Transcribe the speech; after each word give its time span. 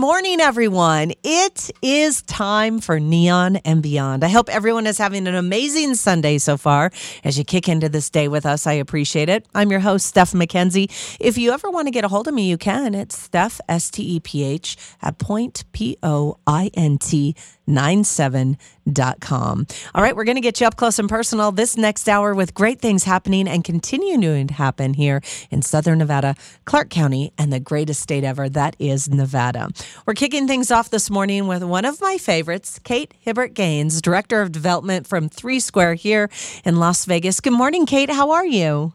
morning, 0.00 0.40
everyone. 0.40 1.12
It 1.22 1.70
is 1.82 2.22
time 2.22 2.80
for 2.80 2.98
Neon 2.98 3.56
and 3.56 3.82
Beyond. 3.82 4.24
I 4.24 4.28
hope 4.28 4.48
everyone 4.48 4.86
is 4.86 4.96
having 4.96 5.28
an 5.28 5.34
amazing 5.34 5.94
Sunday 5.94 6.38
so 6.38 6.56
far 6.56 6.90
as 7.22 7.36
you 7.36 7.44
kick 7.44 7.68
into 7.68 7.90
this 7.90 8.08
day 8.08 8.26
with 8.26 8.46
us. 8.46 8.66
I 8.66 8.72
appreciate 8.72 9.28
it. 9.28 9.44
I'm 9.54 9.70
your 9.70 9.80
host, 9.80 10.06
Steph 10.06 10.32
McKenzie. 10.32 10.90
If 11.20 11.36
you 11.36 11.52
ever 11.52 11.68
want 11.68 11.86
to 11.88 11.90
get 11.90 12.06
a 12.06 12.08
hold 12.08 12.28
of 12.28 12.32
me, 12.32 12.48
you 12.48 12.56
can. 12.56 12.94
It's 12.94 13.18
Steph, 13.18 13.60
S 13.68 13.90
T 13.90 14.16
E 14.16 14.20
P 14.20 14.42
H, 14.42 14.78
at 15.02 15.18
point, 15.18 15.64
P 15.72 15.98
O 16.02 16.38
I 16.46 16.70
N 16.72 16.96
T 16.96 17.36
97.com. 17.70 19.66
All 19.94 20.02
right, 20.02 20.14
we're 20.14 20.24
going 20.24 20.36
to 20.36 20.40
get 20.40 20.60
you 20.60 20.66
up 20.66 20.76
close 20.76 20.98
and 20.98 21.08
personal 21.08 21.52
this 21.52 21.76
next 21.76 22.08
hour 22.08 22.34
with 22.34 22.52
great 22.54 22.80
things 22.80 23.04
happening 23.04 23.48
and 23.48 23.64
continuing 23.64 24.46
to 24.48 24.54
happen 24.54 24.94
here 24.94 25.22
in 25.50 25.62
Southern 25.62 25.98
Nevada, 25.98 26.34
Clark 26.64 26.90
County, 26.90 27.32
and 27.38 27.52
the 27.52 27.60
greatest 27.60 28.00
state 28.00 28.24
ever 28.24 28.48
that 28.48 28.76
is 28.78 29.08
Nevada. 29.08 29.68
We're 30.06 30.14
kicking 30.14 30.46
things 30.46 30.70
off 30.70 30.90
this 30.90 31.10
morning 31.10 31.46
with 31.46 31.62
one 31.62 31.84
of 31.84 32.00
my 32.00 32.18
favorites, 32.18 32.78
Kate 32.82 33.14
Hibbert 33.20 33.54
Gaines, 33.54 34.02
Director 34.02 34.42
of 34.42 34.52
Development 34.52 35.06
from 35.06 35.28
Three 35.28 35.60
Square 35.60 35.94
here 35.94 36.28
in 36.64 36.76
Las 36.76 37.04
Vegas. 37.04 37.40
Good 37.40 37.52
morning, 37.52 37.86
Kate. 37.86 38.10
How 38.10 38.30
are 38.30 38.46
you? 38.46 38.92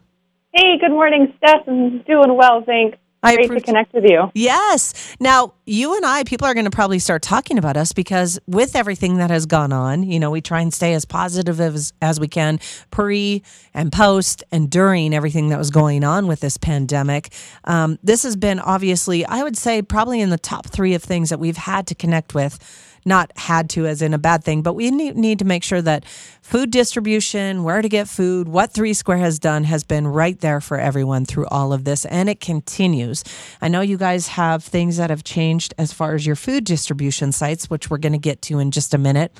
Hey, 0.52 0.78
good 0.80 0.90
morning, 0.90 1.34
Steph. 1.36 1.68
I'm 1.68 2.02
doing 2.02 2.36
well, 2.36 2.62
thanks. 2.64 2.98
I 3.26 3.34
Great 3.34 3.50
to 3.50 3.60
connect 3.60 3.92
with 3.92 4.04
you. 4.04 4.30
Yes. 4.34 5.16
Now, 5.18 5.54
you 5.64 5.96
and 5.96 6.06
I, 6.06 6.22
people 6.22 6.46
are 6.46 6.54
going 6.54 6.64
to 6.64 6.70
probably 6.70 7.00
start 7.00 7.22
talking 7.22 7.58
about 7.58 7.76
us 7.76 7.92
because 7.92 8.38
with 8.46 8.76
everything 8.76 9.16
that 9.16 9.30
has 9.30 9.46
gone 9.46 9.72
on, 9.72 10.04
you 10.04 10.20
know, 10.20 10.30
we 10.30 10.40
try 10.40 10.60
and 10.60 10.72
stay 10.72 10.94
as 10.94 11.04
positive 11.04 11.60
as, 11.60 11.92
as 12.00 12.20
we 12.20 12.28
can 12.28 12.60
pre 12.90 13.42
and 13.74 13.90
post 13.90 14.44
and 14.52 14.70
during 14.70 15.12
everything 15.12 15.48
that 15.48 15.58
was 15.58 15.70
going 15.70 16.04
on 16.04 16.28
with 16.28 16.38
this 16.38 16.56
pandemic. 16.56 17.32
Um, 17.64 17.98
this 18.04 18.22
has 18.22 18.36
been 18.36 18.60
obviously, 18.60 19.26
I 19.26 19.42
would 19.42 19.56
say, 19.56 19.82
probably 19.82 20.20
in 20.20 20.30
the 20.30 20.38
top 20.38 20.66
three 20.66 20.94
of 20.94 21.02
things 21.02 21.30
that 21.30 21.40
we've 21.40 21.56
had 21.56 21.88
to 21.88 21.94
connect 21.96 22.32
with 22.32 22.58
not 23.06 23.30
had 23.36 23.70
to 23.70 23.86
as 23.86 24.02
in 24.02 24.12
a 24.12 24.18
bad 24.18 24.44
thing, 24.44 24.62
but 24.62 24.74
we 24.74 24.90
need, 24.90 25.38
to 25.38 25.44
make 25.44 25.62
sure 25.62 25.82
that 25.82 26.04
food 26.42 26.70
distribution, 26.70 27.64
where 27.64 27.80
to 27.80 27.88
get 27.88 28.08
food, 28.08 28.48
what 28.48 28.72
Three 28.72 28.92
Square 28.92 29.18
has 29.18 29.38
done 29.38 29.64
has 29.64 29.84
been 29.84 30.06
right 30.06 30.38
there 30.40 30.60
for 30.60 30.78
everyone 30.78 31.24
through 31.24 31.46
all 31.46 31.72
of 31.72 31.84
this, 31.84 32.04
and 32.06 32.28
it 32.28 32.40
continues. 32.40 33.24
I 33.60 33.68
know 33.68 33.80
you 33.80 33.96
guys 33.96 34.28
have 34.28 34.64
things 34.64 34.96
that 34.96 35.10
have 35.10 35.24
changed 35.24 35.74
as 35.78 35.92
far 35.92 36.14
as 36.14 36.26
your 36.26 36.36
food 36.36 36.64
distribution 36.64 37.32
sites, 37.32 37.70
which 37.70 37.90
we're 37.90 37.98
going 37.98 38.12
to 38.12 38.18
get 38.18 38.42
to 38.42 38.58
in 38.58 38.70
just 38.70 38.92
a 38.92 38.98
minute. 38.98 39.32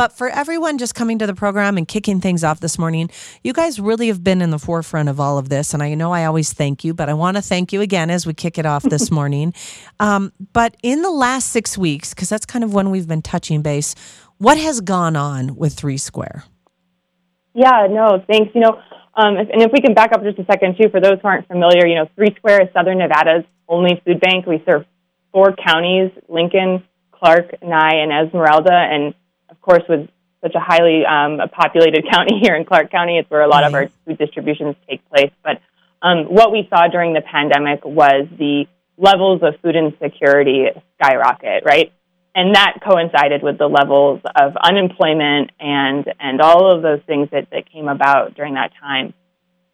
But 0.00 0.14
for 0.14 0.30
everyone 0.30 0.78
just 0.78 0.94
coming 0.94 1.18
to 1.18 1.26
the 1.26 1.34
program 1.34 1.76
and 1.76 1.86
kicking 1.86 2.22
things 2.22 2.42
off 2.42 2.58
this 2.58 2.78
morning, 2.78 3.10
you 3.44 3.52
guys 3.52 3.78
really 3.78 4.06
have 4.06 4.24
been 4.24 4.40
in 4.40 4.48
the 4.48 4.58
forefront 4.58 5.10
of 5.10 5.20
all 5.20 5.36
of 5.36 5.50
this. 5.50 5.74
And 5.74 5.82
I 5.82 5.92
know 5.92 6.10
I 6.10 6.24
always 6.24 6.54
thank 6.54 6.84
you, 6.84 6.94
but 6.94 7.10
I 7.10 7.12
want 7.12 7.36
to 7.36 7.42
thank 7.42 7.70
you 7.70 7.82
again 7.82 8.08
as 8.08 8.26
we 8.26 8.32
kick 8.32 8.56
it 8.56 8.64
off 8.64 8.82
this 8.82 9.10
morning. 9.10 9.52
Um, 9.98 10.32
but 10.54 10.74
in 10.82 11.02
the 11.02 11.10
last 11.10 11.50
six 11.50 11.76
weeks, 11.76 12.14
because 12.14 12.30
that's 12.30 12.46
kind 12.46 12.64
of 12.64 12.72
when 12.72 12.88
we've 12.88 13.06
been 13.06 13.20
touching 13.20 13.60
base, 13.60 13.94
what 14.38 14.56
has 14.56 14.80
gone 14.80 15.16
on 15.16 15.54
with 15.56 15.74
Three 15.74 15.98
Square? 15.98 16.44
Yeah, 17.52 17.86
no, 17.90 18.24
thanks. 18.26 18.54
You 18.54 18.62
know, 18.62 18.80
um, 19.16 19.36
and 19.36 19.60
if 19.60 19.70
we 19.70 19.82
can 19.82 19.92
back 19.92 20.14
up 20.14 20.22
just 20.22 20.38
a 20.38 20.46
second 20.46 20.78
too, 20.80 20.88
for 20.88 21.02
those 21.02 21.18
who 21.20 21.28
aren't 21.28 21.46
familiar, 21.46 21.86
you 21.86 21.96
know, 21.96 22.08
Three 22.16 22.34
Square 22.36 22.62
is 22.62 22.68
Southern 22.72 22.96
Nevada's 22.96 23.44
only 23.68 24.00
food 24.06 24.18
bank. 24.18 24.46
We 24.46 24.62
serve 24.66 24.86
four 25.30 25.54
counties: 25.62 26.10
Lincoln, 26.26 26.84
Clark, 27.12 27.62
Nye, 27.62 27.96
and 27.96 28.10
Esmeralda. 28.10 28.72
And 28.72 29.14
of 29.50 29.60
course, 29.60 29.82
with 29.88 30.08
such 30.42 30.54
a 30.54 30.60
highly 30.60 31.04
um, 31.04 31.40
populated 31.50 32.04
county 32.10 32.38
here 32.40 32.54
in 32.54 32.64
Clark 32.64 32.90
County, 32.90 33.18
it's 33.18 33.30
where 33.30 33.42
a 33.42 33.48
lot 33.48 33.64
of 33.64 33.74
our 33.74 33.88
food 34.06 34.18
distributions 34.18 34.76
take 34.88 35.08
place. 35.10 35.32
But 35.42 35.60
um, 36.02 36.24
what 36.26 36.50
we 36.52 36.66
saw 36.70 36.88
during 36.88 37.12
the 37.12 37.20
pandemic 37.20 37.84
was 37.84 38.26
the 38.38 38.66
levels 38.96 39.42
of 39.42 39.54
food 39.60 39.76
insecurity 39.76 40.66
skyrocket, 40.96 41.64
right? 41.64 41.92
And 42.34 42.54
that 42.54 42.78
coincided 42.86 43.42
with 43.42 43.58
the 43.58 43.66
levels 43.66 44.20
of 44.36 44.56
unemployment 44.56 45.50
and 45.58 46.06
and 46.20 46.40
all 46.40 46.70
of 46.70 46.82
those 46.82 47.00
things 47.06 47.28
that, 47.32 47.48
that 47.50 47.70
came 47.70 47.88
about 47.88 48.34
during 48.34 48.54
that 48.54 48.70
time. 48.80 49.14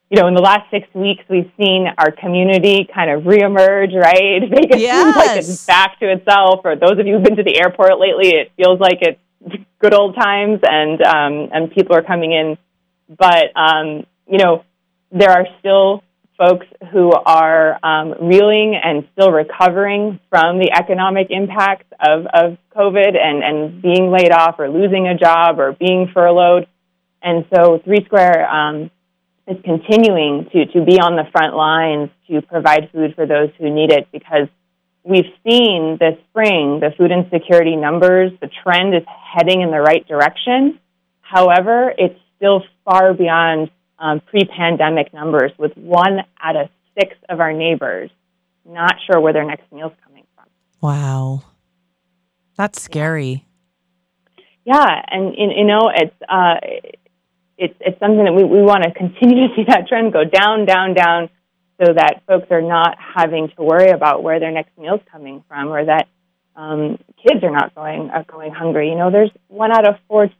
You 0.08 0.20
know, 0.20 0.28
in 0.28 0.34
the 0.34 0.40
last 0.40 0.70
six 0.70 0.86
weeks, 0.94 1.24
we've 1.28 1.50
seen 1.58 1.88
our 1.98 2.12
community 2.12 2.88
kind 2.92 3.10
of 3.10 3.24
reemerge, 3.24 3.92
right? 3.92 4.40
Vegas 4.50 4.80
yes. 4.80 5.02
seems 5.02 5.16
like 5.16 5.36
it's 5.38 5.66
back 5.66 5.98
to 5.98 6.10
itself. 6.10 6.62
For 6.62 6.76
those 6.76 6.98
of 6.98 7.06
you 7.06 7.14
who've 7.14 7.24
been 7.24 7.36
to 7.36 7.42
the 7.42 7.60
airport 7.60 7.98
lately, 7.98 8.28
it 8.28 8.52
feels 8.56 8.80
like 8.80 8.98
it's 9.00 9.20
good 9.80 9.94
old 9.94 10.14
times 10.14 10.60
and 10.62 11.02
um, 11.02 11.48
and 11.52 11.70
people 11.70 11.96
are 11.96 12.02
coming 12.02 12.32
in. 12.32 12.58
But 13.08 13.56
um, 13.56 14.06
you 14.26 14.38
know, 14.38 14.64
there 15.12 15.30
are 15.30 15.46
still 15.60 16.02
folks 16.38 16.66
who 16.92 17.12
are 17.12 17.78
um, 17.84 18.14
reeling 18.28 18.78
and 18.82 19.08
still 19.12 19.30
recovering 19.30 20.20
from 20.28 20.58
the 20.58 20.70
economic 20.72 21.28
impacts 21.30 21.86
of, 22.00 22.26
of 22.26 22.58
COVID 22.76 23.16
and, 23.18 23.42
and 23.42 23.82
being 23.82 24.10
laid 24.10 24.30
off 24.30 24.56
or 24.58 24.68
losing 24.68 25.08
a 25.08 25.16
job 25.16 25.58
or 25.58 25.72
being 25.72 26.10
furloughed. 26.12 26.66
And 27.22 27.46
so 27.54 27.80
Three 27.84 28.04
Square 28.04 28.48
um, 28.50 28.90
is 29.48 29.56
continuing 29.64 30.48
to, 30.52 30.66
to 30.66 30.84
be 30.84 30.98
on 31.00 31.16
the 31.16 31.24
front 31.32 31.54
lines 31.54 32.10
to 32.28 32.42
provide 32.42 32.90
food 32.92 33.14
for 33.14 33.26
those 33.26 33.50
who 33.58 33.70
need 33.70 33.92
it 33.92 34.08
because 34.12 34.48
we've 35.06 35.32
seen 35.46 35.96
this 36.00 36.18
spring 36.30 36.80
the 36.80 36.90
food 36.98 37.12
insecurity 37.12 37.76
numbers, 37.76 38.32
the 38.40 38.50
trend 38.62 38.94
is 38.94 39.02
heading 39.06 39.62
in 39.62 39.70
the 39.70 39.80
right 39.80 40.06
direction. 40.06 40.78
However, 41.20 41.92
it's 41.96 42.18
still 42.36 42.62
far 42.84 43.14
beyond 43.14 43.70
um, 43.98 44.20
pre 44.20 44.44
pandemic 44.44 45.14
numbers, 45.14 45.52
with 45.58 45.76
one 45.76 46.20
out 46.42 46.56
of 46.56 46.68
six 46.98 47.14
of 47.28 47.40
our 47.40 47.52
neighbors 47.52 48.10
not 48.68 48.96
sure 49.06 49.20
where 49.20 49.32
their 49.32 49.44
next 49.44 49.70
meal's 49.72 49.92
coming 50.04 50.24
from. 50.34 50.44
Wow. 50.80 51.44
That's 52.56 52.80
scary. 52.82 53.46
Yeah, 54.64 54.74
yeah 54.74 55.02
and, 55.08 55.34
and, 55.34 55.52
you 55.52 55.64
know, 55.64 55.90
it's, 55.94 56.14
uh, 56.28 56.56
it's, 57.56 57.74
it's 57.80 57.98
something 58.00 58.24
that 58.24 58.34
we, 58.34 58.44
we 58.44 58.62
want 58.62 58.82
to 58.82 58.92
continue 58.92 59.48
to 59.48 59.54
see 59.54 59.64
that 59.68 59.88
trend 59.88 60.12
go 60.12 60.24
down, 60.24 60.66
down, 60.66 60.94
down 60.94 61.30
so 61.78 61.92
that 61.92 62.22
folks 62.26 62.46
are 62.50 62.62
not 62.62 62.96
having 62.98 63.48
to 63.56 63.62
worry 63.62 63.90
about 63.90 64.22
where 64.22 64.40
their 64.40 64.50
next 64.50 64.76
meal's 64.78 65.00
coming 65.10 65.44
from 65.48 65.68
or 65.68 65.84
that 65.84 66.08
um, 66.56 66.98
kids 67.22 67.42
are 67.42 67.50
not 67.50 67.74
going 67.74 68.10
are 68.10 68.24
going 68.24 68.52
hungry. 68.52 68.88
You 68.88 68.96
know, 68.96 69.10
there's 69.10 69.30
one 69.48 69.72
out 69.72 69.86
of 69.86 69.96
four 70.08 70.30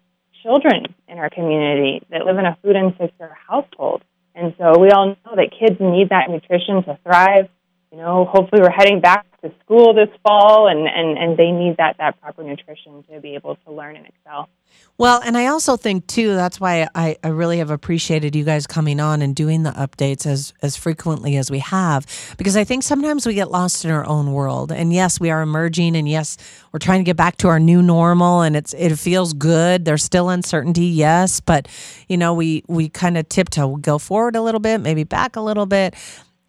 children 0.42 0.94
in 1.08 1.18
our 1.18 1.28
community 1.28 2.04
that 2.10 2.24
live 2.24 2.38
in 2.38 2.46
a 2.46 2.56
food 2.62 2.76
insecure 2.76 3.36
household, 3.48 4.02
and 4.34 4.54
so 4.58 4.78
we 4.78 4.90
all 4.90 5.08
know 5.08 5.36
that 5.36 5.50
kids 5.58 5.76
need 5.80 6.08
that 6.10 6.30
nutrition 6.30 6.82
to 6.84 6.98
thrive. 7.04 7.48
You 7.96 8.02
know, 8.02 8.26
hopefully 8.26 8.60
we're 8.60 8.68
heading 8.68 9.00
back 9.00 9.24
to 9.40 9.50
school 9.64 9.94
this 9.94 10.10
fall, 10.22 10.68
and, 10.68 10.86
and, 10.86 11.16
and 11.16 11.38
they 11.38 11.50
need 11.50 11.78
that, 11.78 11.96
that 11.96 12.20
proper 12.20 12.42
nutrition 12.42 13.02
to 13.10 13.20
be 13.20 13.34
able 13.36 13.56
to 13.64 13.72
learn 13.72 13.96
and 13.96 14.04
excel. 14.04 14.50
Well, 14.98 15.22
and 15.24 15.36
I 15.36 15.46
also 15.46 15.76
think 15.78 16.06
too 16.06 16.34
that's 16.34 16.58
why 16.58 16.88
I, 16.94 17.16
I 17.22 17.28
really 17.28 17.58
have 17.58 17.70
appreciated 17.70 18.34
you 18.34 18.44
guys 18.44 18.66
coming 18.66 18.98
on 18.98 19.20
and 19.20 19.34
doing 19.34 19.62
the 19.62 19.70
updates 19.70 20.26
as 20.26 20.54
as 20.62 20.76
frequently 20.76 21.36
as 21.36 21.50
we 21.50 21.58
have 21.58 22.06
because 22.38 22.56
I 22.56 22.64
think 22.64 22.82
sometimes 22.82 23.26
we 23.26 23.34
get 23.34 23.50
lost 23.50 23.84
in 23.84 23.90
our 23.90 24.06
own 24.06 24.32
world. 24.32 24.72
And 24.72 24.92
yes, 24.92 25.20
we 25.20 25.30
are 25.30 25.42
emerging 25.42 25.96
and 25.96 26.08
yes, 26.08 26.38
we're 26.72 26.78
trying 26.78 27.00
to 27.00 27.04
get 27.04 27.16
back 27.16 27.36
to 27.38 27.48
our 27.48 27.60
new 27.60 27.82
normal 27.82 28.40
and 28.40 28.56
it's 28.56 28.72
it 28.74 28.96
feels 28.96 29.34
good. 29.34 29.84
There's 29.84 30.02
still 30.02 30.30
uncertainty, 30.30 30.86
yes, 30.86 31.40
but 31.40 31.68
you 32.08 32.16
know, 32.16 32.32
we 32.32 32.64
we 32.66 32.88
kind 32.88 33.18
of 33.18 33.28
tiptoe, 33.28 33.76
go 33.76 33.98
forward 33.98 34.34
a 34.34 34.40
little 34.42 34.60
bit, 34.60 34.78
maybe 34.78 35.04
back 35.04 35.36
a 35.36 35.42
little 35.42 35.66
bit. 35.66 35.94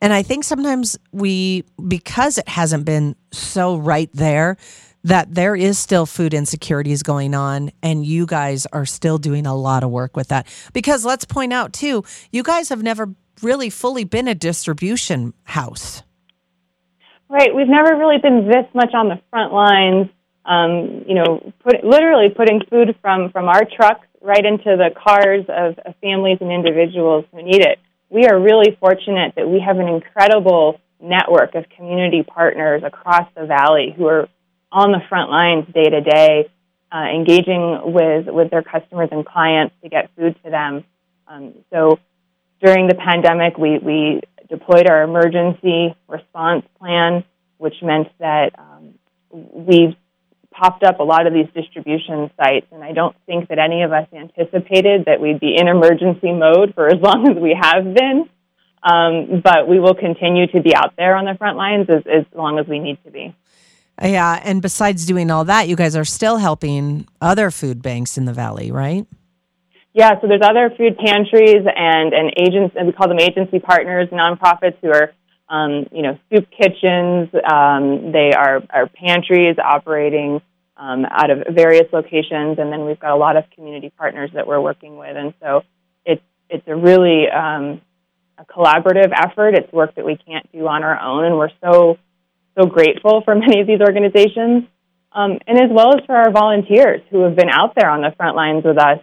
And 0.02 0.14
I 0.14 0.24
think 0.24 0.44
sometimes 0.44 0.98
we 1.12 1.64
because 1.88 2.38
it 2.38 2.48
hasn't 2.48 2.86
been 2.86 3.16
so 3.32 3.78
right 3.78 4.10
there, 4.14 4.58
that 5.04 5.34
there 5.34 5.56
is 5.56 5.80
still 5.80 6.06
food 6.06 6.34
insecurities 6.34 7.02
going 7.02 7.34
on 7.34 7.72
and 7.82 8.06
you 8.06 8.26
guys 8.26 8.66
are 8.68 8.86
still 8.86 9.18
doing 9.18 9.46
a 9.46 9.56
lot 9.56 9.84
of 9.84 9.90
work 9.90 10.16
with 10.16 10.28
that. 10.28 10.48
Because 10.74 11.06
let's 11.06 11.26
point 11.26 11.54
out 11.54 11.74
too 11.74 12.04
you 12.32 12.44
guys 12.44 12.70
have 12.70 12.84
never 12.84 13.14
really 13.42 13.70
fully 13.70 14.04
been 14.04 14.28
a 14.28 14.36
distribution 14.36 15.34
house. 15.44 16.04
Right. 17.30 17.54
We've 17.54 17.68
never 17.68 17.96
really 17.98 18.20
been 18.20 18.48
this 18.48 18.66
much 18.74 18.94
on 18.94 19.10
the 19.10 19.20
front 19.30 19.54
lines 19.54 20.10
um, 20.48 21.04
you 21.08 21.16
know 21.16 21.54
put, 21.60 21.84
literally 21.84 22.30
putting 22.30 22.62
food 22.70 22.96
from 23.02 23.32
from 23.32 23.48
our 23.48 23.64
trucks 23.66 24.08
right 24.22 24.46
into 24.46 24.76
the 24.78 24.90
cars 24.96 25.46
of, 25.50 25.78
of 25.86 25.94
families 26.02 26.38
and 26.42 26.52
individuals 26.52 27.26
who 27.32 27.44
need 27.44 27.62
it 27.62 27.80
we 28.10 28.26
are 28.26 28.40
really 28.40 28.76
fortunate 28.80 29.36
that 29.36 29.48
we 29.48 29.60
have 29.60 29.78
an 29.78 29.88
incredible 29.88 30.80
network 31.00 31.56
of 31.56 31.66
community 31.76 32.24
partners 32.24 32.82
across 32.86 33.28
the 33.36 33.46
valley 33.46 33.94
who 33.96 34.08
are 34.08 34.30
on 34.72 34.92
the 34.92 35.00
front 35.10 35.30
lines 35.30 35.66
day 35.74 35.90
to 35.90 36.02
day, 36.02 36.50
uh, 36.92 37.06
engaging 37.14 37.80
with, 37.94 38.28
with 38.28 38.50
their 38.50 38.64
customers 38.64 39.10
and 39.12 39.26
clients 39.26 39.76
to 39.84 39.90
get 39.90 40.10
food 40.16 40.36
to 40.44 40.50
them. 40.50 40.84
Um, 41.28 41.54
so 41.72 42.00
during 42.64 42.88
the 42.88 42.96
pandemic, 42.96 43.58
we, 43.58 43.78
we 43.78 44.22
deployed 44.50 44.90
our 44.90 45.04
emergency 45.04 45.96
response 46.08 46.66
plan, 46.80 47.24
which 47.58 47.76
meant 47.82 48.08
that 48.20 48.52
um, 48.58 48.94
we've 49.32 49.96
popped 50.58 50.84
up 50.84 51.00
a 51.00 51.04
lot 51.04 51.28
of 51.28 51.34
these 51.34 51.48
distribution 51.54 52.32
sites, 52.38 52.68
and 52.72 52.84
I 52.84 52.92
don't 52.92 53.16
think 53.26 53.50
that 53.50 53.60
any 53.60 53.84
of 53.84 53.92
us 53.92 54.08
anticipated 54.14 55.06
that 55.06 55.22
we'd 55.22 55.40
be 55.40 55.56
in 55.58 55.68
emergency 55.68 56.32
mode 56.32 56.74
for 56.74 56.88
as 56.88 56.96
long 57.02 57.28
as 57.30 57.38
we 57.42 57.58
have 57.60 57.94
been. 57.94 58.30
Um, 58.84 59.42
but 59.44 59.68
we 59.68 59.80
will 59.80 59.96
continue 59.96 60.48
to 60.48 60.62
be 60.62 60.74
out 60.76 60.96
there 60.98 61.16
on 61.16 61.26
the 61.26 61.36
front 61.38 61.58
lines 61.58 61.88
as, 61.90 62.04
as 62.06 62.26
long 62.36 62.60
as 62.60 62.68
we 62.68 62.80
need 62.80 63.04
to 63.06 63.12
be. 63.12 63.36
Yeah, 64.02 64.40
and 64.44 64.62
besides 64.62 65.06
doing 65.06 65.32
all 65.32 65.44
that, 65.46 65.68
you 65.68 65.76
guys 65.76 65.96
are 65.96 66.06
still 66.06 66.38
helping 66.38 67.08
other 67.20 67.50
food 67.50 67.82
banks 67.82 68.18
in 68.18 68.26
the 68.26 68.34
valley, 68.34 68.72
right? 68.72 69.08
Yeah, 69.94 70.22
so 70.22 70.28
there's 70.28 70.44
other 70.44 70.72
food 70.78 70.96
pantries 71.00 71.66
and 71.66 72.14
and 72.14 72.32
agents, 72.38 72.76
and 72.78 72.86
we 72.86 72.94
call 72.94 73.08
them 73.08 73.20
agency 73.20 73.60
partners, 73.60 74.08
nonprofits 74.12 74.76
who 74.80 74.90
are, 74.90 75.12
um, 75.50 75.88
you 75.92 76.02
know, 76.02 76.20
soup 76.30 76.48
kitchens. 76.52 77.30
Um, 77.34 78.12
they 78.12 78.32
are 78.34 78.62
are 78.70 78.88
pantries 78.88 79.58
operating 79.58 80.42
um, 80.78 81.06
out 81.10 81.30
of 81.30 81.56
various 81.56 81.92
locations, 81.92 82.60
and 82.60 82.72
then 82.72 82.86
we've 82.86 83.00
got 83.00 83.12
a 83.12 83.16
lot 83.16 83.38
of 83.38 83.46
community 83.56 83.92
partners 83.98 84.32
that 84.34 84.48
we're 84.48 84.62
working 84.62 84.98
with, 84.98 85.16
and 85.16 85.34
so 85.42 85.64
it's 86.06 86.24
it's 86.50 86.68
a 86.68 86.76
really 86.76 87.28
um, 87.30 87.82
a 88.38 88.46
collaborative 88.46 89.12
effort. 89.16 89.56
It's 89.56 89.72
work 89.72 89.96
that 89.96 90.06
we 90.06 90.18
can't 90.18 90.50
do 90.52 90.68
on 90.68 90.84
our 90.84 91.00
own, 91.00 91.26
and 91.26 91.38
we're 91.38 91.52
so 91.64 91.98
so 92.58 92.66
grateful 92.66 93.22
for 93.24 93.36
many 93.40 93.62
of 93.62 93.68
these 93.68 93.82
organizations, 93.82 94.66
um, 95.14 95.40
and 95.48 95.60
as 95.60 95.70
well 95.72 95.98
as 95.98 96.06
for 96.06 96.16
our 96.16 96.32
volunteers 96.32 97.02
who 97.10 97.24
have 97.24 97.36
been 97.36 97.50
out 97.50 97.74
there 97.76 97.90
on 97.90 98.02
the 98.02 98.12
front 98.18 98.36
lines 98.36 98.64
with 98.64 98.78
us, 98.78 99.00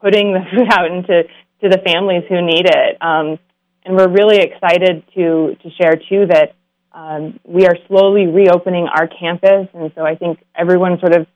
putting 0.00 0.32
the 0.32 0.40
food 0.50 0.68
out 0.72 0.86
into 0.86 1.24
to 1.62 1.68
the 1.68 1.78
families 1.78 2.24
who 2.28 2.40
need 2.42 2.66
it. 2.66 2.96
Um, 3.00 3.38
and 3.84 3.96
we're 3.96 4.08
really 4.08 4.38
excited 4.38 5.04
to 5.14 5.56
to 5.62 5.70
share 5.70 5.96
too 5.96 6.26
that 6.26 6.54
um, 6.92 7.40
we 7.44 7.66
are 7.66 7.76
slowly 7.88 8.26
reopening 8.26 8.86
our 8.86 9.08
campus, 9.08 9.68
and 9.74 9.92
so 9.94 10.04
I 10.04 10.14
think 10.14 10.38
everyone 10.54 10.98
sort 11.00 11.14
of 11.14 11.26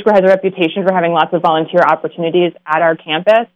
Square 0.00 0.14
has 0.14 0.24
a 0.24 0.28
reputation 0.28 0.86
for 0.86 0.92
having 0.94 1.12
lots 1.12 1.34
of 1.34 1.42
volunteer 1.42 1.80
opportunities 1.86 2.52
at 2.66 2.80
our 2.80 2.96
campus. 2.96 3.46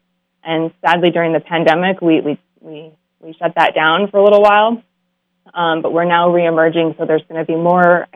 And 0.45 0.71
sadly, 0.85 1.11
during 1.11 1.33
the 1.33 1.41
pandemic, 1.41 2.01
we 2.03 2.21
we 2.21 2.39
we, 2.61 2.93
we 3.21 3.33
shut 3.35 3.55
that 3.57 3.75
down 3.75 4.11
for 4.11 4.19
a 4.19 4.25
little 4.25 4.43
while. 4.43 4.83
Um, 5.55 5.81
but 5.81 5.93
we're 5.93 6.05
now 6.05 6.29
reemerging, 6.29 6.99
so 6.99 7.07
there's 7.07 7.23
going 7.29 7.41
to 7.41 7.47
be 7.47 7.57
more 7.57 8.07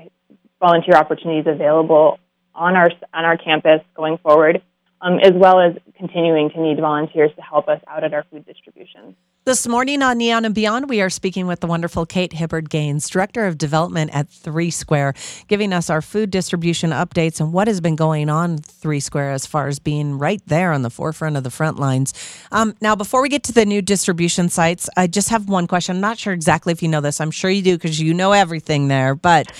volunteer 0.60 0.96
opportunities 0.96 1.46
available 1.46 2.18
on 2.54 2.76
our 2.76 2.90
on 3.14 3.24
our 3.24 3.36
campus 3.36 3.80
going 3.96 4.18
forward, 4.18 4.62
um, 5.02 5.18
as 5.20 5.32
well 5.34 5.60
as 5.60 5.74
continuing 5.96 6.50
to 6.50 6.60
need 6.60 6.78
volunteers 6.78 7.30
to 7.36 7.42
help 7.42 7.68
us 7.68 7.80
out 7.88 8.04
at 8.04 8.14
our 8.14 8.24
food 8.30 8.46
distribution. 8.46 9.14
This 9.44 9.66
morning 9.66 10.02
on 10.02 10.18
Neon 10.18 10.44
and 10.44 10.54
Beyond, 10.54 10.90
we 10.90 11.00
are 11.00 11.08
speaking 11.08 11.46
with 11.46 11.60
the 11.60 11.66
wonderful 11.66 12.04
Kate 12.04 12.34
Hibbard 12.34 12.68
Gaines, 12.68 13.08
Director 13.08 13.46
of 13.46 13.56
Development 13.56 14.10
at 14.12 14.28
Three 14.28 14.70
Square, 14.70 15.14
giving 15.48 15.72
us 15.72 15.88
our 15.88 16.02
food 16.02 16.30
distribution 16.30 16.90
updates 16.90 17.40
and 17.40 17.50
what 17.50 17.66
has 17.66 17.80
been 17.80 17.96
going 17.96 18.28
on 18.28 18.58
Three 18.58 19.00
Square 19.00 19.32
as 19.32 19.46
far 19.46 19.66
as 19.66 19.78
being 19.78 20.18
right 20.18 20.42
there 20.46 20.72
on 20.72 20.82
the 20.82 20.90
forefront 20.90 21.38
of 21.38 21.42
the 21.42 21.50
front 21.50 21.78
lines. 21.78 22.12
Um, 22.52 22.74
now, 22.82 22.94
before 22.94 23.22
we 23.22 23.30
get 23.30 23.42
to 23.44 23.52
the 23.52 23.64
new 23.64 23.80
distribution 23.80 24.50
sites, 24.50 24.90
I 24.96 25.06
just 25.06 25.30
have 25.30 25.48
one 25.48 25.66
question. 25.66 25.96
I'm 25.96 26.02
not 26.02 26.18
sure 26.18 26.34
exactly 26.34 26.72
if 26.72 26.82
you 26.82 26.88
know 26.88 27.00
this. 27.00 27.18
I'm 27.18 27.30
sure 27.30 27.50
you 27.50 27.62
do 27.62 27.78
because 27.78 27.98
you 27.98 28.12
know 28.12 28.32
everything 28.32 28.88
there. 28.88 29.14
But 29.14 29.50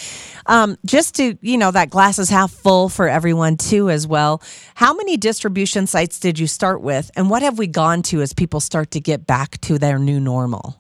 um, 0.47 0.77
just 0.85 1.15
to, 1.17 1.39
you 1.41 1.57
know, 1.57 1.71
that 1.71 1.91
glass 1.91 2.19
is 2.19 2.29
half 2.29 2.51
full 2.51 2.89
for 2.89 3.09
everyone 3.09 3.57
too, 3.57 3.89
as 3.89 4.07
well. 4.07 4.43
How 4.75 4.93
many 4.93 5.17
distribution 5.31 5.87
sites 5.87 6.19
did 6.19 6.41
you 6.41 6.49
start 6.49 6.82
with? 6.82 7.09
And 7.15 7.31
what 7.31 7.43
have 7.43 7.56
we 7.56 7.69
gone 7.69 8.03
to 8.11 8.21
as 8.21 8.32
people 8.32 8.59
start 8.59 8.91
to 8.91 9.00
get 9.00 9.29
back 9.29 9.61
to 9.61 9.79
their 9.79 9.97
new 9.97 10.19
normal? 10.19 10.77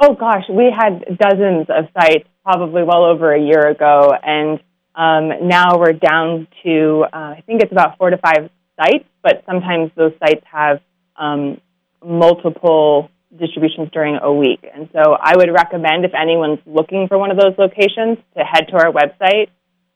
Oh 0.00 0.14
gosh, 0.14 0.42
we 0.50 0.74
had 0.76 1.04
dozens 1.16 1.66
of 1.68 1.84
sites 1.96 2.26
probably 2.42 2.82
well 2.82 3.04
over 3.04 3.32
a 3.32 3.40
year 3.40 3.68
ago, 3.68 4.10
and 4.20 4.58
um, 4.96 5.46
now 5.46 5.78
we're 5.78 5.92
down 5.92 6.48
to 6.64 7.04
uh, 7.12 7.36
I 7.38 7.44
think 7.46 7.62
it's 7.62 7.70
about 7.70 7.96
four 7.96 8.10
to 8.10 8.18
five 8.18 8.50
sites, 8.74 9.04
but 9.22 9.44
sometimes 9.46 9.92
those 9.94 10.14
sites 10.18 10.44
have 10.50 10.80
um, 11.16 11.60
multiple 12.04 13.08
distributions 13.38 13.88
during 13.92 14.18
a 14.20 14.32
week. 14.32 14.66
And 14.74 14.88
so 14.92 15.16
I 15.20 15.34
would 15.36 15.50
recommend 15.52 16.04
if 16.04 16.12
anyone's 16.12 16.58
looking 16.66 17.06
for 17.06 17.18
one 17.18 17.30
of 17.30 17.36
those 17.36 17.54
locations 17.56 18.18
to 18.36 18.42
head 18.42 18.66
to 18.70 18.74
our 18.74 18.90
website, 18.90 19.50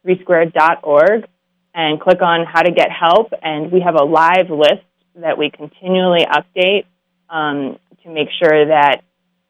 threesquare.org, 0.06 1.26
and 1.78 2.00
click 2.00 2.20
on 2.22 2.44
how 2.44 2.60
to 2.60 2.72
get 2.72 2.90
help. 2.90 3.32
And 3.40 3.70
we 3.70 3.80
have 3.80 3.94
a 3.94 4.04
live 4.04 4.50
list 4.50 4.82
that 5.14 5.38
we 5.38 5.48
continually 5.48 6.26
update 6.26 6.86
um, 7.30 7.78
to 8.02 8.10
make 8.10 8.28
sure 8.42 8.66
that 8.66 9.04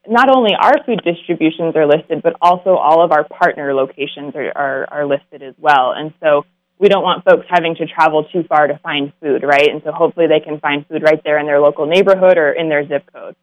not 0.07 0.29
only 0.37 0.53
our 0.55 0.85
food 0.85 1.01
distributions 1.03 1.75
are 1.75 1.87
listed, 1.87 2.21
but 2.23 2.37
also 2.43 2.77
all 2.77 3.03
of 3.03 3.13
our 3.13 3.25
partner 3.25 3.73
locations 3.73 4.35
are, 4.37 4.53
are, 4.55 4.87
are 4.91 5.07
listed 5.07 5.43
as 5.43 5.55
well. 5.59 5.93
And 5.97 6.13
so 6.21 6.45
we 6.79 6.89
don't 6.89 7.03
want 7.03 7.25
folks 7.25 7.47
having 7.49 7.75
to 7.77 7.87
travel 7.87 8.25
too 8.25 8.45
far 8.47 8.67
to 8.67 8.79
find 8.83 9.11
food, 9.23 9.43
right? 9.43 9.69
And 9.71 9.81
so 9.83 9.91
hopefully 9.91 10.27
they 10.27 10.41
can 10.41 10.61
find 10.61 10.87
food 10.87 11.03
right 11.03 11.23
there 11.25 11.39
in 11.39 11.47
their 11.47 11.61
local 11.61 11.87
neighborhood 11.87 12.37
or 12.37 12.53
in 12.53 12.69
their 12.69 12.87
zip 12.87 13.11
code. 13.11 13.37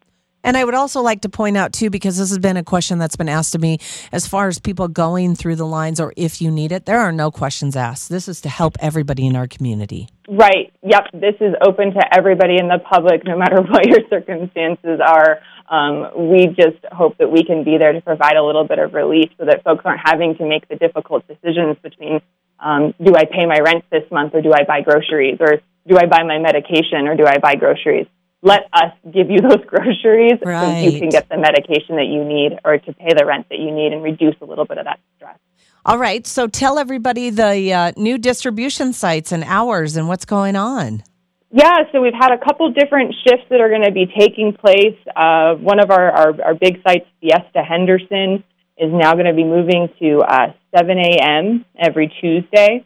And 0.46 0.56
I 0.56 0.64
would 0.64 0.76
also 0.76 1.02
like 1.02 1.22
to 1.22 1.28
point 1.28 1.56
out, 1.56 1.72
too, 1.72 1.90
because 1.90 2.18
this 2.18 2.28
has 2.28 2.38
been 2.38 2.56
a 2.56 2.62
question 2.62 3.00
that's 3.00 3.16
been 3.16 3.28
asked 3.28 3.56
of 3.56 3.60
me 3.60 3.78
as 4.12 4.28
far 4.28 4.46
as 4.46 4.60
people 4.60 4.86
going 4.86 5.34
through 5.34 5.56
the 5.56 5.66
lines 5.66 5.98
or 5.98 6.12
if 6.16 6.40
you 6.40 6.52
need 6.52 6.70
it, 6.70 6.86
there 6.86 7.00
are 7.00 7.10
no 7.10 7.32
questions 7.32 7.74
asked. 7.74 8.10
This 8.10 8.28
is 8.28 8.40
to 8.42 8.48
help 8.48 8.76
everybody 8.78 9.26
in 9.26 9.34
our 9.34 9.48
community. 9.48 10.08
Right. 10.28 10.72
Yep. 10.84 11.10
This 11.14 11.34
is 11.40 11.56
open 11.66 11.94
to 11.94 12.16
everybody 12.16 12.58
in 12.60 12.68
the 12.68 12.78
public, 12.78 13.24
no 13.24 13.36
matter 13.36 13.60
what 13.68 13.88
your 13.88 13.98
circumstances 14.08 15.00
are. 15.04 15.40
Um, 15.68 16.30
we 16.30 16.46
just 16.46 16.78
hope 16.92 17.18
that 17.18 17.28
we 17.28 17.42
can 17.42 17.64
be 17.64 17.76
there 17.76 17.92
to 17.92 18.00
provide 18.00 18.36
a 18.36 18.44
little 18.44 18.64
bit 18.64 18.78
of 18.78 18.94
relief 18.94 19.30
so 19.38 19.46
that 19.46 19.64
folks 19.64 19.82
aren't 19.84 20.02
having 20.04 20.36
to 20.36 20.46
make 20.46 20.68
the 20.68 20.76
difficult 20.76 21.26
decisions 21.26 21.76
between 21.82 22.20
um, 22.60 22.94
do 23.02 23.14
I 23.16 23.24
pay 23.24 23.46
my 23.46 23.58
rent 23.58 23.84
this 23.90 24.08
month 24.12 24.32
or 24.32 24.42
do 24.42 24.52
I 24.52 24.62
buy 24.62 24.82
groceries 24.82 25.38
or 25.40 25.58
do 25.88 25.98
I 25.98 26.06
buy 26.06 26.22
my 26.22 26.38
medication 26.38 27.08
or 27.08 27.16
do 27.16 27.26
I 27.26 27.38
buy 27.38 27.56
groceries? 27.56 28.06
Let 28.46 28.68
us 28.72 28.92
give 29.12 29.28
you 29.28 29.40
those 29.42 29.64
groceries 29.66 30.38
right. 30.44 30.84
so 30.84 30.88
you 30.88 31.00
can 31.00 31.08
get 31.08 31.28
the 31.28 31.36
medication 31.36 31.96
that 31.96 32.06
you 32.06 32.24
need 32.24 32.58
or 32.64 32.78
to 32.78 32.92
pay 32.94 33.12
the 33.16 33.26
rent 33.26 33.46
that 33.50 33.58
you 33.58 33.72
need 33.72 33.92
and 33.92 34.02
reduce 34.02 34.36
a 34.40 34.44
little 34.44 34.64
bit 34.64 34.78
of 34.78 34.84
that 34.84 35.00
stress. 35.16 35.36
All 35.84 35.98
right. 35.98 36.26
So 36.26 36.46
tell 36.46 36.78
everybody 36.78 37.30
the 37.30 37.72
uh, 37.72 37.92
new 37.96 38.18
distribution 38.18 38.92
sites 38.92 39.32
and 39.32 39.44
hours 39.44 39.96
and 39.96 40.08
what's 40.08 40.24
going 40.24 40.56
on. 40.56 41.02
Yeah, 41.52 41.84
so 41.92 42.02
we've 42.02 42.12
had 42.12 42.32
a 42.32 42.38
couple 42.44 42.70
different 42.72 43.14
shifts 43.24 43.46
that 43.50 43.60
are 43.60 43.68
going 43.68 43.84
to 43.84 43.92
be 43.92 44.06
taking 44.06 44.52
place. 44.52 44.98
Uh, 45.14 45.54
one 45.54 45.78
of 45.78 45.90
our, 45.90 46.10
our, 46.10 46.42
our, 46.42 46.54
big 46.54 46.82
sites, 46.82 47.06
Fiesta 47.20 47.62
Henderson, 47.62 48.42
is 48.76 48.92
now 48.92 49.12
going 49.12 49.26
to 49.26 49.32
be 49.32 49.44
moving 49.44 49.88
to 50.00 50.18
uh, 50.20 50.52
7 50.76 50.98
a.m. 50.98 51.64
every 51.78 52.12
Tuesday. 52.20 52.84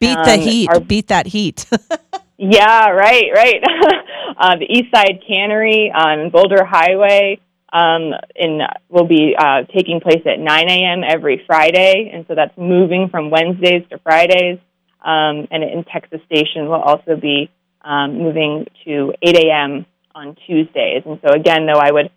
Beat 0.00 0.14
the 0.24 0.32
um, 0.32 0.40
heat. 0.40 0.68
Our, 0.70 0.80
Beat 0.80 1.08
that 1.08 1.26
heat. 1.26 1.66
yeah, 2.38 2.90
right, 2.90 3.30
right. 3.34 3.62
Uh, 4.38 4.54
the 4.56 4.66
East 4.66 4.94
Side 4.94 5.22
Cannery 5.26 5.90
on 5.90 6.28
Boulder 6.28 6.62
Highway 6.62 7.40
um, 7.72 8.12
in 8.34 8.60
will 8.90 9.06
be 9.06 9.34
uh, 9.38 9.62
taking 9.74 9.98
place 9.98 10.20
at 10.26 10.38
9 10.38 10.70
a.m. 10.70 11.02
every 11.08 11.42
Friday, 11.46 12.10
and 12.12 12.26
so 12.28 12.34
that's 12.34 12.56
moving 12.58 13.08
from 13.08 13.30
Wednesdays 13.30 13.88
to 13.88 13.98
Fridays. 13.98 14.58
Um, 15.02 15.48
and 15.50 15.62
in 15.62 15.84
Texas 15.90 16.20
Station 16.26 16.66
will 16.66 16.82
also 16.82 17.16
be 17.16 17.50
um, 17.82 18.18
moving 18.18 18.66
to 18.84 19.14
8 19.22 19.36
a.m. 19.36 19.86
on 20.14 20.36
Tuesdays. 20.46 21.02
And 21.06 21.18
so 21.24 21.32
again, 21.32 21.66
though, 21.66 21.80
I 21.80 21.92
would 21.92 22.10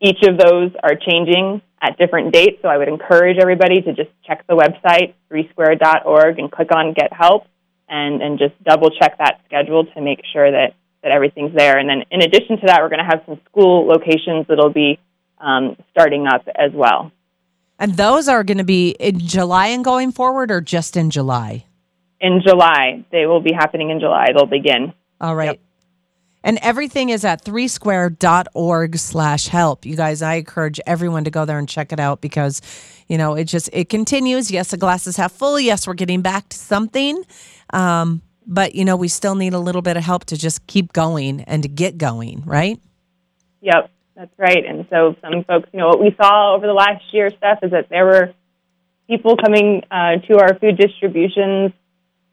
each 0.00 0.22
of 0.22 0.38
those 0.38 0.72
are 0.82 0.94
changing 0.96 1.60
at 1.82 1.98
different 1.98 2.32
dates. 2.32 2.62
So 2.62 2.68
I 2.68 2.78
would 2.78 2.88
encourage 2.88 3.36
everybody 3.38 3.82
to 3.82 3.92
just 3.92 4.08
check 4.26 4.46
the 4.48 4.54
website, 4.54 5.14
threesquare.org, 5.30 6.38
and 6.38 6.50
click 6.50 6.74
on 6.74 6.94
Get 6.94 7.12
Help, 7.12 7.46
and 7.90 8.22
and 8.22 8.38
just 8.38 8.54
double 8.64 8.90
check 8.90 9.18
that 9.18 9.40
schedule 9.46 9.84
to 9.84 10.00
make 10.00 10.22
sure 10.32 10.50
that 10.50 10.74
that 11.02 11.12
everything's 11.12 11.54
there. 11.54 11.78
And 11.78 11.88
then 11.88 12.04
in 12.10 12.22
addition 12.22 12.58
to 12.60 12.66
that, 12.66 12.80
we're 12.80 12.88
going 12.88 13.04
to 13.04 13.10
have 13.10 13.22
some 13.26 13.40
school 13.50 13.86
locations 13.86 14.46
that'll 14.48 14.72
be 14.72 14.98
um, 15.40 15.76
starting 15.90 16.26
up 16.26 16.46
as 16.54 16.72
well. 16.72 17.10
And 17.78 17.96
those 17.96 18.28
are 18.28 18.44
going 18.44 18.58
to 18.58 18.64
be 18.64 18.90
in 18.90 19.18
July 19.18 19.68
and 19.68 19.82
going 19.82 20.12
forward, 20.12 20.50
or 20.50 20.60
just 20.60 20.98
in 20.98 21.08
July? 21.08 21.64
In 22.20 22.42
July. 22.46 23.06
They 23.10 23.24
will 23.24 23.40
be 23.40 23.52
happening 23.52 23.88
in 23.88 24.00
July. 24.00 24.26
They'll 24.34 24.44
begin. 24.44 24.92
All 25.18 25.34
right. 25.34 25.46
Yep. 25.46 25.60
And 26.44 26.58
everything 26.62 27.08
is 27.08 27.24
at 27.24 27.44
threesquare.org 27.44 28.96
slash 28.96 29.48
help. 29.48 29.86
You 29.86 29.96
guys, 29.96 30.20
I 30.22 30.34
encourage 30.34 30.80
everyone 30.86 31.24
to 31.24 31.30
go 31.30 31.46
there 31.46 31.58
and 31.58 31.68
check 31.68 31.92
it 31.92 32.00
out 32.00 32.20
because, 32.20 32.60
you 33.10 33.18
know, 33.18 33.34
it 33.34 33.44
just, 33.44 33.68
it 33.72 33.90
continues. 33.90 34.50
Yes, 34.50 34.70
the 34.70 34.78
glass 34.78 35.06
is 35.06 35.16
half 35.16 35.32
full. 35.32 35.60
Yes, 35.60 35.86
we're 35.86 35.94
getting 35.94 36.22
back 36.22 36.48
to 36.48 36.56
something. 36.56 37.22
Um, 37.72 38.22
but 38.50 38.74
you 38.74 38.84
know 38.84 38.96
we 38.96 39.08
still 39.08 39.34
need 39.34 39.54
a 39.54 39.58
little 39.58 39.80
bit 39.80 39.96
of 39.96 40.02
help 40.02 40.24
to 40.26 40.36
just 40.36 40.66
keep 40.66 40.92
going 40.92 41.40
and 41.42 41.62
to 41.62 41.68
get 41.68 41.96
going 41.96 42.42
right 42.44 42.78
yep 43.62 43.90
that's 44.16 44.36
right 44.38 44.64
and 44.66 44.86
so 44.90 45.16
some 45.22 45.44
folks 45.44 45.68
you 45.72 45.78
know 45.78 45.88
what 45.88 46.00
we 46.00 46.14
saw 46.20 46.54
over 46.54 46.66
the 46.66 46.74
last 46.74 47.02
year 47.12 47.30
Steph 47.30 47.62
is 47.62 47.70
that 47.70 47.88
there 47.88 48.04
were 48.04 48.34
people 49.06 49.36
coming 49.36 49.82
uh, 49.90 50.16
to 50.26 50.38
our 50.38 50.58
food 50.58 50.76
distributions 50.76 51.72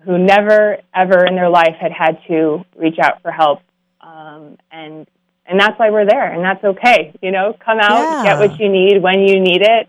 who 0.04 0.18
never 0.18 0.78
ever 0.94 1.26
in 1.26 1.36
their 1.36 1.50
life 1.50 1.76
had 1.80 1.92
had 1.92 2.18
to 2.28 2.66
reach 2.76 2.98
out 3.02 3.22
for 3.22 3.32
help 3.32 3.62
um, 4.02 4.58
and 4.72 5.08
and 5.46 5.60
that's 5.60 5.80
why 5.80 5.92
we're 5.92 6.06
there 6.06 6.32
and 6.34 6.44
that's 6.44 6.64
okay 6.64 7.14
you 7.22 7.32
know 7.32 7.56
come 7.64 7.80
out 7.80 8.00
yeah. 8.00 8.24
get 8.24 8.40
what 8.40 8.60
you 8.60 8.70
need 8.70 9.02
when 9.02 9.22
you 9.22 9.40
need 9.40 9.62
it 9.62 9.88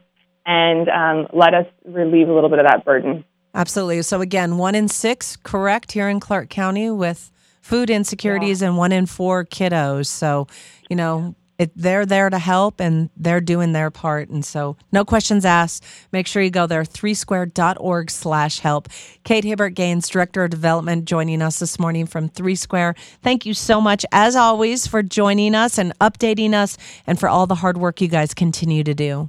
and 0.49 0.89
um, 0.89 1.29
let 1.33 1.55
us 1.55 1.67
relieve 1.85 2.29
a 2.29 2.33
little 2.33 2.51
bit 2.51 2.59
of 2.59 2.67
that 2.67 2.85
burden 2.85 3.25
Absolutely. 3.55 4.03
So 4.03 4.21
again, 4.21 4.59
one 4.59 4.75
in 4.75 4.89
six, 4.89 5.37
correct, 5.37 5.93
here 5.93 6.09
in 6.09 6.21
Clark 6.21 6.49
County 6.49 6.91
with 6.91 7.31
food 7.61 7.91
insecurities, 7.91 8.63
yeah. 8.63 8.69
and 8.69 8.77
one 8.77 8.93
in 8.93 9.07
four 9.07 9.45
kiddos. 9.45 10.07
So, 10.07 10.47
you 10.89 10.97
know, 10.97 11.35
it, 11.59 11.73
they're 11.75 12.07
there 12.07 12.31
to 12.31 12.39
help 12.39 12.79
and 12.79 13.11
they're 13.17 13.41
doing 13.41 13.73
their 13.73 13.91
part. 13.91 14.29
And 14.29 14.45
so 14.45 14.77
no 14.93 15.05
questions 15.05 15.45
asked. 15.45 15.85
Make 16.13 16.29
sure 16.29 16.41
you 16.41 16.51
go 16.51 16.69
there, 16.69 16.85
threesquare.org 16.85 18.11
slash 18.13 18.61
help. 18.61 18.89
Kate 19.25 19.43
Hibbert 19.43 19.75
Gaines, 19.75 20.09
Director 20.09 20.45
of 20.45 20.51
Development, 20.51 21.05
joining 21.05 21.43
us 21.43 21.59
this 21.59 21.81
morning 21.81 22.07
from 22.07 22.29
Three 22.29 22.55
Square. 22.55 22.95
Thank 23.23 23.45
you 23.45 23.55
so 23.55 23.81
much, 23.81 24.07
as 24.13 24.37
always, 24.37 24.87
for 24.87 25.03
joining 25.03 25.57
us 25.57 25.79
and 25.79 25.99
updating 25.99 26.55
us 26.55 26.79
and 27.09 27.19
for 27.19 27.29
all 27.29 27.49
the 27.49 27.57
hard 27.57 27.77
work 27.77 28.01
you 28.01 28.07
guys 28.09 28.35
continue 28.35 28.85
to 28.85 28.95
do. 28.95 29.29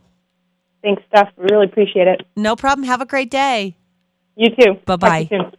Thanks, 0.81 1.03
Steph. 1.07 1.29
Really 1.37 1.65
appreciate 1.65 2.07
it. 2.07 2.21
No 2.35 2.55
problem. 2.55 2.87
Have 2.87 3.01
a 3.01 3.05
great 3.05 3.29
day. 3.29 3.75
You 4.35 4.49
too. 4.55 4.79
Bye 4.85 4.95
bye. 4.95 5.51